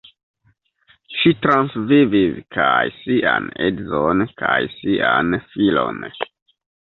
[1.17, 6.01] Ŝi transvivis kaj sian edzon kaj sian filon.